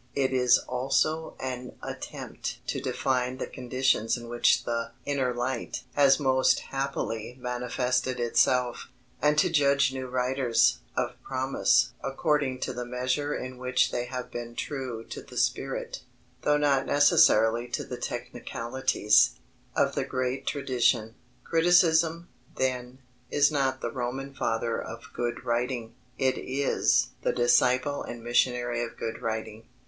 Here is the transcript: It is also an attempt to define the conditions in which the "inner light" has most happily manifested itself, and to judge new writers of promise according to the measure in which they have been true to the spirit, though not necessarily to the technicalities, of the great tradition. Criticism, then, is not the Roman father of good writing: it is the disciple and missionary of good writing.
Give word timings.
It 0.15 0.33
is 0.33 0.57
also 0.57 1.35
an 1.39 1.75
attempt 1.83 2.57
to 2.69 2.81
define 2.81 3.37
the 3.37 3.45
conditions 3.45 4.17
in 4.17 4.29
which 4.29 4.63
the 4.63 4.89
"inner 5.05 5.31
light" 5.31 5.83
has 5.93 6.19
most 6.19 6.59
happily 6.61 7.37
manifested 7.39 8.19
itself, 8.19 8.89
and 9.21 9.37
to 9.37 9.51
judge 9.51 9.93
new 9.93 10.07
writers 10.07 10.79
of 10.97 11.21
promise 11.21 11.91
according 12.03 12.61
to 12.61 12.73
the 12.73 12.83
measure 12.83 13.35
in 13.35 13.59
which 13.59 13.91
they 13.91 14.05
have 14.05 14.31
been 14.31 14.55
true 14.55 15.03
to 15.03 15.21
the 15.21 15.37
spirit, 15.37 16.01
though 16.41 16.57
not 16.57 16.87
necessarily 16.87 17.67
to 17.67 17.83
the 17.83 17.95
technicalities, 17.97 19.35
of 19.75 19.93
the 19.93 20.03
great 20.03 20.47
tradition. 20.47 21.13
Criticism, 21.43 22.27
then, 22.55 22.97
is 23.29 23.51
not 23.51 23.81
the 23.81 23.91
Roman 23.91 24.33
father 24.33 24.81
of 24.81 25.13
good 25.13 25.45
writing: 25.45 25.93
it 26.17 26.39
is 26.39 27.09
the 27.21 27.31
disciple 27.31 28.01
and 28.01 28.23
missionary 28.23 28.83
of 28.83 28.97
good 28.97 29.21
writing. 29.21 29.65